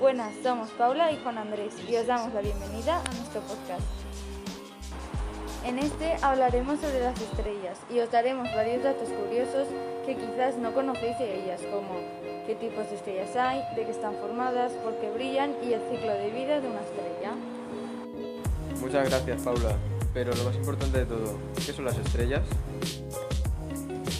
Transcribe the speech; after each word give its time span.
Buenas, 0.00 0.32
somos 0.42 0.70
Paula 0.70 1.12
y 1.12 1.18
Juan 1.22 1.36
Andrés 1.36 1.74
y 1.86 1.94
os 1.94 2.06
damos 2.06 2.32
la 2.32 2.40
bienvenida 2.40 3.00
a 3.00 3.14
nuestro 3.14 3.42
podcast. 3.42 3.82
En 5.62 5.78
este 5.78 6.16
hablaremos 6.22 6.80
sobre 6.80 7.00
las 7.00 7.20
estrellas 7.20 7.78
y 7.90 8.00
os 8.00 8.10
daremos 8.10 8.48
varios 8.54 8.82
datos 8.82 9.10
curiosos 9.10 9.68
que 10.06 10.16
quizás 10.16 10.56
no 10.56 10.72
conocéis 10.72 11.18
de 11.18 11.42
ellas, 11.42 11.60
como 11.70 12.00
qué 12.46 12.54
tipos 12.54 12.88
de 12.88 12.96
estrellas 12.96 13.36
hay, 13.36 13.62
de 13.76 13.84
qué 13.84 13.90
están 13.90 14.14
formadas, 14.14 14.72
por 14.82 14.96
qué 14.96 15.10
brillan 15.10 15.54
y 15.62 15.74
el 15.74 15.82
ciclo 15.90 16.14
de 16.14 16.30
vida 16.30 16.62
de 16.62 16.68
una 16.70 16.80
estrella. 16.80 17.34
Muchas 18.80 19.10
gracias, 19.10 19.42
Paula. 19.42 19.76
Pero 20.14 20.34
lo 20.34 20.44
más 20.44 20.56
importante 20.56 20.96
de 20.96 21.04
todo, 21.04 21.36
¿qué 21.54 21.74
son 21.74 21.84
las 21.84 21.98
estrellas? 21.98 22.40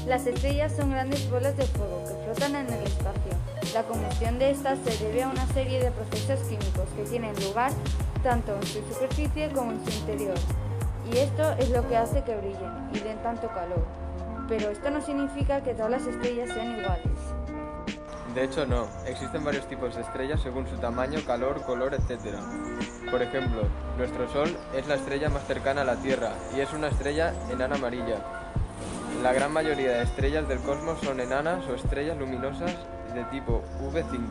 Las 0.07 0.27
estrellas 0.27 0.77
son 0.77 0.91
grandes 0.91 1.29
bolas 1.31 1.57
de 1.57 1.65
fuego 1.65 2.05
que 2.05 2.25
flotan 2.27 2.57
en 2.57 2.67
el 2.67 2.83
espacio. 2.87 3.50
La 3.75 3.85
combustión 3.85 4.37
de 4.41 4.51
estas 4.51 4.81
se 4.81 5.05
debe 5.05 5.23
a 5.23 5.29
una 5.29 5.47
serie 5.49 5.81
de 5.81 5.93
procesos 5.93 6.41
químicos 6.49 6.89
que 6.97 7.05
tienen 7.05 7.35
lugar 7.45 7.71
tanto 8.21 8.57
en 8.57 8.67
su 8.67 8.83
superficie 8.83 9.49
como 9.51 9.71
en 9.71 9.85
su 9.85 9.97
interior. 10.01 10.35
Y 11.11 11.19
esto 11.19 11.53
es 11.53 11.71
lo 11.71 11.89
que 11.89 11.97
hace 11.97 12.25
que 12.25 12.37
brillen 12.37 12.91
y 12.93 12.99
den 12.99 13.23
tanto 13.23 13.47
calor. 13.49 13.87
Pero 14.49 14.71
esto 14.71 14.91
no 14.91 15.01
significa 15.01 15.63
que 15.63 15.75
todas 15.75 15.91
las 15.93 16.07
estrellas 16.07 16.51
sean 16.53 16.81
iguales. 16.81 17.19
De 18.35 18.45
hecho, 18.45 18.67
no. 18.67 18.89
Existen 19.07 19.45
varios 19.45 19.67
tipos 19.69 19.95
de 19.95 20.03
estrellas 20.03 20.41
según 20.43 20.67
su 20.69 20.77
tamaño, 20.79 21.21
calor, 21.25 21.63
color, 21.63 21.95
etc. 21.95 22.39
Por 23.09 23.23
ejemplo, 23.23 23.63
nuestro 23.97 24.29
Sol 24.33 24.57
es 24.75 24.89
la 24.89 24.97
estrella 24.97 25.29
más 25.29 25.47
cercana 25.47 25.83
a 25.83 25.85
la 25.85 25.97
Tierra 25.97 26.33
y 26.57 26.61
es 26.61 26.73
una 26.73 26.89
estrella 26.89 27.35
enana 27.51 27.77
amarilla. 27.77 28.40
La 29.23 29.35
gran 29.35 29.53
mayoría 29.53 29.99
de 29.99 30.03
estrellas 30.05 30.49
del 30.49 30.61
cosmos 30.61 30.99
son 31.01 31.21
enanas 31.21 31.67
o 31.69 31.75
estrellas 31.75 32.17
luminosas 32.17 32.75
de 33.13 33.23
tipo 33.25 33.63
V5. 33.83 34.29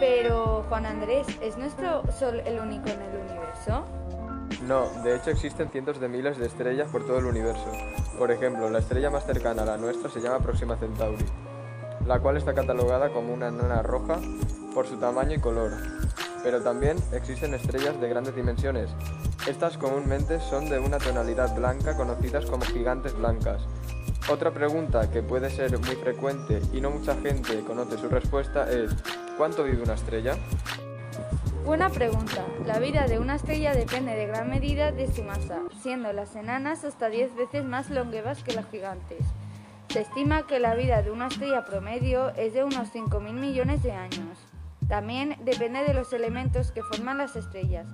Pero, 0.00 0.64
Juan 0.70 0.86
Andrés, 0.86 1.26
¿es 1.42 1.58
nuestro 1.58 2.02
Sol 2.10 2.40
el 2.46 2.58
único 2.58 2.88
en 2.88 3.02
el 3.02 3.20
universo? 3.28 3.84
No, 4.66 4.88
de 5.02 5.16
hecho 5.16 5.30
existen 5.30 5.68
cientos 5.68 6.00
de 6.00 6.08
miles 6.08 6.38
de 6.38 6.46
estrellas 6.46 6.88
por 6.90 7.06
todo 7.06 7.18
el 7.18 7.26
universo. 7.26 7.70
Por 8.18 8.30
ejemplo, 8.30 8.70
la 8.70 8.78
estrella 8.78 9.10
más 9.10 9.26
cercana 9.26 9.62
a 9.62 9.66
la 9.66 9.76
nuestra 9.76 10.08
se 10.08 10.20
llama 10.20 10.38
Próxima 10.38 10.76
Centauri, 10.76 11.26
la 12.06 12.20
cual 12.20 12.38
está 12.38 12.54
catalogada 12.54 13.12
como 13.12 13.34
una 13.34 13.48
enana 13.48 13.82
roja 13.82 14.18
por 14.74 14.86
su 14.86 14.96
tamaño 14.96 15.34
y 15.34 15.40
color. 15.40 15.72
Pero 16.42 16.60
también 16.62 16.96
existen 17.12 17.54
estrellas 17.54 18.00
de 18.00 18.08
grandes 18.08 18.34
dimensiones. 18.34 18.90
Estas 19.46 19.78
comúnmente 19.78 20.40
son 20.40 20.68
de 20.68 20.78
una 20.78 20.98
tonalidad 20.98 21.54
blanca 21.56 21.96
conocidas 21.96 22.46
como 22.46 22.64
gigantes 22.64 23.16
blancas. 23.16 23.62
Otra 24.30 24.50
pregunta 24.50 25.10
que 25.10 25.22
puede 25.22 25.48
ser 25.50 25.78
muy 25.78 25.96
frecuente 25.96 26.60
y 26.72 26.80
no 26.80 26.90
mucha 26.90 27.14
gente 27.16 27.60
conoce 27.60 27.96
su 27.96 28.08
respuesta 28.08 28.70
es 28.70 28.94
¿cuánto 29.38 29.64
vive 29.64 29.82
una 29.82 29.94
estrella? 29.94 30.36
Buena 31.64 31.90
pregunta. 31.90 32.44
La 32.66 32.78
vida 32.78 33.06
de 33.06 33.18
una 33.18 33.36
estrella 33.36 33.74
depende 33.74 34.14
de 34.14 34.26
gran 34.26 34.50
medida 34.50 34.92
de 34.92 35.10
su 35.12 35.22
masa, 35.22 35.60
siendo 35.82 36.12
las 36.12 36.34
enanas 36.36 36.84
hasta 36.84 37.08
10 37.08 37.36
veces 37.36 37.64
más 37.64 37.90
longevas 37.90 38.42
que 38.42 38.54
las 38.54 38.66
gigantes. 38.70 39.18
Se 39.88 40.00
estima 40.00 40.46
que 40.46 40.60
la 40.60 40.74
vida 40.74 41.02
de 41.02 41.10
una 41.10 41.28
estrella 41.28 41.64
promedio 41.64 42.30
es 42.36 42.52
de 42.52 42.64
unos 42.64 42.92
5.000 42.94 43.32
millones 43.32 43.82
de 43.82 43.92
años. 43.92 44.38
También 44.88 45.36
depende 45.44 45.84
de 45.84 45.94
los 45.94 46.12
elementos 46.12 46.72
que 46.72 46.82
forman 46.82 47.18
las 47.18 47.36
estrellas. 47.36 47.86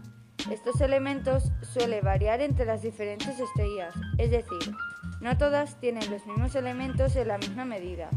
Estos 0.51 0.81
elementos 0.81 1.51
suelen 1.63 2.05
variar 2.05 2.41
entre 2.41 2.67
las 2.67 2.83
diferentes 2.83 3.41
estrellas, 3.41 3.95
es 4.19 4.31
decir, 4.31 4.75
no 5.21 5.37
todas 5.39 5.81
tienen 5.81 6.11
los 6.11 6.27
mismos 6.27 6.55
elementos 6.55 7.17
en 7.17 7.29
la 7.29 7.39
misma 7.39 7.65
medida, 7.65 8.11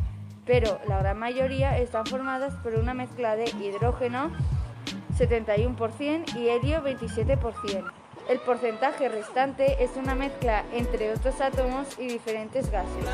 pero 0.45 0.80
la 0.88 1.00
gran 1.00 1.17
mayoría 1.17 1.78
están 1.78 2.05
formadas 2.05 2.53
por 2.55 2.73
una 2.75 2.94
mezcla 2.94 3.36
de 3.36 3.45
hidrógeno 3.61 4.31
71% 5.17 6.36
y 6.36 6.50
helio 6.50 6.83
27%. 6.83 7.92
El 8.30 8.39
porcentaje 8.39 9.08
restante 9.08 9.82
es 9.82 9.92
una 9.95 10.14
mezcla 10.14 10.65
entre 10.73 11.14
otros 11.14 11.39
átomos 11.39 11.98
y 11.98 12.08
diferentes 12.08 12.70
gases. 12.70 13.05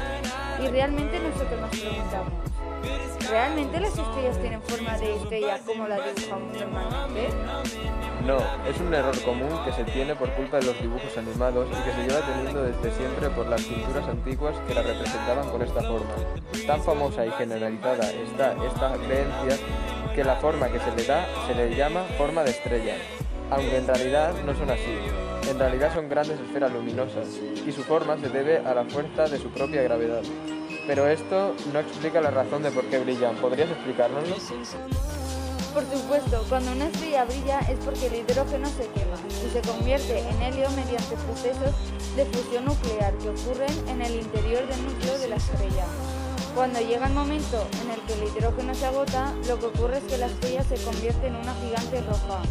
Y 0.60 0.68
realmente 0.68 1.20
nosotros 1.20 1.62
nos 1.62 1.70
preguntamos, 1.70 2.34
¿realmente 3.34 3.80
las 3.80 3.98
estrellas 3.98 4.38
tienen 4.40 4.62
forma 4.62 4.96
de 5.00 5.16
estrella 5.16 5.60
como 5.66 5.88
la 5.88 6.00
dibujamos 6.00 6.54
normalmente? 6.54 7.30
No, 8.28 8.38
es 8.70 8.80
un 8.80 8.94
error 8.94 9.20
común 9.24 9.50
que 9.66 9.72
se 9.74 9.84
tiene 9.86 10.14
por 10.16 10.30
culpa 10.34 10.60
de 10.60 10.68
los 10.68 10.80
dibujos 10.80 11.18
animados 11.18 11.68
y 11.68 11.84
que 11.84 11.94
se 11.94 12.08
lleva 12.08 12.24
teniendo 12.28 12.62
desde 12.62 12.92
siempre 12.92 13.30
por 13.32 13.48
las 13.48 13.64
pinturas 13.64 14.08
antiguas 14.08 14.56
que 14.68 14.76
la 14.76 14.84
representaban 14.84 15.50
con 15.50 15.64
esta 15.64 15.82
forma. 15.82 16.14
Tan 16.68 16.84
famosa 16.84 17.26
y 17.26 17.32
generalizada 17.32 18.12
está 18.12 18.54
esta 18.68 18.94
creencia 19.04 19.58
que 20.14 20.24
la 20.24 20.36
forma 20.36 20.68
que 20.68 20.80
se 20.80 20.96
le 20.96 21.04
da 21.04 21.26
se 21.48 21.56
le 21.56 21.76
llama 21.76 22.04
forma 22.20 22.44
de 22.44 22.52
estrella, 22.52 22.98
aunque 23.50 23.78
en 23.78 23.88
realidad 23.88 24.34
no 24.46 24.54
son 24.54 24.70
así. 24.70 24.96
En 25.50 25.58
realidad 25.58 25.92
son 25.92 26.08
grandes 26.08 26.40
esferas 26.40 26.72
luminosas 26.72 27.28
y 27.66 27.72
su 27.72 27.82
forma 27.82 28.16
se 28.20 28.30
debe 28.30 28.60
a 28.60 28.76
la 28.76 28.86
fuerza 28.86 29.24
de 29.24 29.40
su 29.40 29.50
propia 29.50 29.82
gravedad. 29.82 30.22
Pero 30.86 31.08
esto 31.08 31.56
no 31.72 31.80
explica 31.80 32.20
la 32.20 32.32
razón 32.32 32.64
de 32.64 32.72
por 32.72 32.86
qué 32.86 33.00
brillan. 33.00 33.36
¿Podrías 33.38 33.70
explicárnoslo? 33.70 34.36
Por 35.74 35.84
supuesto, 35.86 36.46
cuando 36.50 36.72
una 36.72 36.86
estrella 36.86 37.26
brilla 37.26 37.60
es 37.62 37.80
porque 37.84 38.08
el 38.08 38.16
hidrógeno 38.16 38.68
se 38.68 38.88
quema 38.90 39.16
y 39.28 39.50
se 39.50 39.62
convierte 39.68 40.20
en 40.20 40.42
helio 40.42 40.70
mediante 40.72 41.16
procesos 41.16 41.74
de 42.16 42.26
fusión 42.26 42.66
nuclear 42.66 43.14
que 43.18 43.30
ocurren 43.30 43.90
en 43.90 44.02
el 44.02 44.16
interior 44.16 44.68
del 44.68 44.86
núcleo 44.86 45.18
de 45.18 45.30
la 45.30 45.38
estrella. 45.38 45.86
Cuando 46.54 46.80
llega 46.80 47.08
el 47.08 47.14
momento 47.14 47.66
en 47.82 47.90
el 47.90 48.00
que 48.02 48.14
el 48.14 48.24
hidrógeno 48.30 48.76
se 48.76 48.86
agota, 48.86 49.34
lo 49.48 49.58
que 49.58 49.66
ocurre 49.66 49.98
es 49.98 50.04
que 50.04 50.20
la 50.20 50.28
estrella 50.28 50.64
se 50.64 50.76
convierte 50.84 51.26
en 51.26 51.38
una 51.38 51.56
gigante 51.56 52.02
roja 52.02 52.44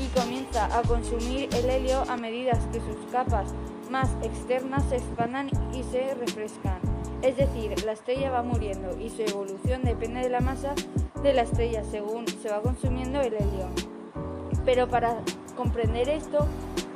y 0.00 0.06
comienza 0.16 0.66
a 0.66 0.82
consumir 0.82 1.48
el 1.52 1.68
helio 1.68 2.04
a 2.08 2.16
medida 2.16 2.52
que 2.72 2.78
sus 2.78 3.10
capas 3.10 3.48
más 3.90 4.10
externas 4.22 4.84
se 4.88 4.96
expandan 4.96 5.50
y 5.72 5.82
se 5.82 6.14
refrescan. 6.14 6.97
Es 7.22 7.36
decir, 7.36 7.84
la 7.84 7.92
estrella 7.92 8.30
va 8.30 8.42
muriendo 8.42 8.96
y 8.98 9.10
su 9.10 9.22
evolución 9.22 9.82
depende 9.82 10.20
de 10.20 10.28
la 10.28 10.40
masa 10.40 10.74
de 11.22 11.32
la 11.32 11.42
estrella 11.42 11.82
según 11.90 12.28
se 12.28 12.48
va 12.48 12.62
consumiendo 12.62 13.20
el 13.20 13.34
helio. 13.34 13.68
Pero 14.64 14.88
para 14.88 15.16
comprender 15.56 16.08
esto, 16.08 16.46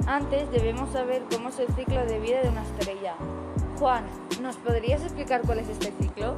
antes 0.06 0.50
debemos 0.52 0.92
saber 0.92 1.22
cómo 1.30 1.48
es 1.48 1.58
el 1.58 1.68
ciclo 1.74 2.06
de 2.06 2.20
vida 2.20 2.40
de 2.42 2.50
una 2.50 2.62
estrella. 2.62 3.14
Juan, 3.78 4.04
¿nos 4.40 4.56
podrías 4.56 5.02
explicar 5.02 5.42
cuál 5.42 5.58
es 5.58 5.68
este 5.68 5.92
ciclo? 6.00 6.36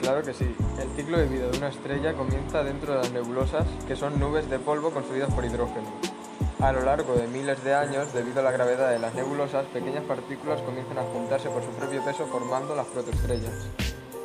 Claro 0.00 0.22
que 0.22 0.32
sí. 0.32 0.54
El 0.80 0.88
ciclo 0.96 1.18
de 1.18 1.26
vida 1.26 1.48
de 1.48 1.58
una 1.58 1.68
estrella 1.68 2.14
comienza 2.14 2.62
dentro 2.62 2.92
de 2.92 2.98
las 2.98 3.12
nebulosas, 3.12 3.66
que 3.88 3.96
son 3.96 4.20
nubes 4.20 4.48
de 4.48 4.58
polvo 4.60 4.90
construidas 4.90 5.32
por 5.34 5.44
hidrógeno. 5.44 6.13
A 6.60 6.72
lo 6.72 6.82
largo 6.82 7.14
de 7.14 7.26
miles 7.26 7.62
de 7.62 7.74
años, 7.74 8.12
debido 8.12 8.40
a 8.40 8.42
la 8.42 8.50
gravedad 8.50 8.90
de 8.90 8.98
las 8.98 9.14
nebulosas, 9.14 9.66
pequeñas 9.66 10.04
partículas 10.04 10.60
comienzan 10.62 10.98
a 10.98 11.02
juntarse 11.02 11.50
por 11.50 11.62
su 11.62 11.70
propio 11.70 12.02
peso 12.04 12.26
formando 12.26 12.74
las 12.74 12.86
protoestrellas. 12.86 13.52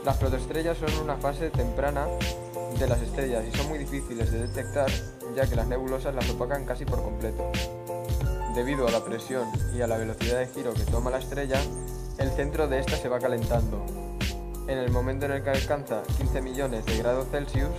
Las 0.06 0.18
protoestrellas 0.18 0.78
son 0.78 1.04
una 1.04 1.18
fase 1.18 1.50
temprana 1.50 2.08
de 2.78 2.88
las 2.88 3.02
estrellas 3.02 3.44
y 3.46 3.56
son 3.58 3.68
muy 3.68 3.80
difíciles 3.80 4.32
de 4.32 4.48
detectar 4.48 4.90
ya 5.36 5.48
que 5.48 5.56
las 5.56 5.68
nebulosas 5.68 6.16
las 6.16 6.30
opacan 6.30 6.66
casi 6.66 6.86
por 6.86 7.04
completo. 7.04 7.52
Debido 8.56 8.88
a 8.88 8.92
la 8.92 9.04
presión 9.04 9.48
y 9.76 9.82
a 9.82 9.88
la 9.88 9.98
velocidad 9.98 10.40
de 10.40 10.48
giro 10.48 10.74
que 10.74 10.84
toma 10.84 11.12
la 11.12 11.20
estrella, 11.20 11.60
el 12.18 12.32
centro 12.32 12.68
de 12.68 12.80
esta 12.80 12.96
se 12.96 13.10
va 13.10 13.20
calentando. 13.20 13.86
En 14.68 14.78
el 14.78 14.92
momento 14.92 15.26
en 15.26 15.34
el 15.34 15.44
que 15.44 15.50
alcanza 15.50 16.04
15 16.18 16.42
millones 16.42 16.86
de 16.86 16.98
grados 16.98 17.28
Celsius, 17.32 17.70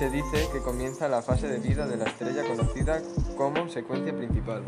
se 0.00 0.08
dice 0.08 0.48
que 0.50 0.60
comienza 0.60 1.08
la 1.08 1.20
fase 1.20 1.46
de 1.46 1.58
vida 1.58 1.86
de 1.86 1.98
la 1.98 2.06
estrella 2.06 2.42
conocida 2.44 3.02
como 3.36 3.68
secuencia 3.68 4.16
principal. 4.16 4.62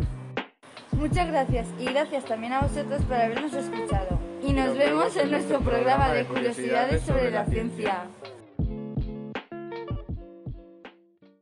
Muchas 0.91 1.27
gracias 1.27 1.69
y 1.79 1.87
gracias 1.87 2.27
también 2.27 2.53
a 2.53 2.61
vosotros 2.61 3.01
por 3.05 3.15
habernos 3.15 3.55
escuchado. 3.55 4.19
Y 4.43 4.53
nos 4.53 4.77
vemos 4.77 5.17
en 5.17 5.31
nuestro 5.31 5.61
programa 5.61 6.13
de 6.13 6.27
curiosidades 6.27 7.01
sobre 7.05 7.31
la 7.31 7.47
ciencia. 7.47 8.09